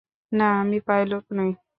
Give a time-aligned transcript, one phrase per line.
[0.31, 1.51] না, আমি পাইলট নই।